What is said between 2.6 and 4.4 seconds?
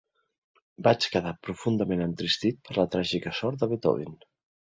per la tràgica sort de Beethoven.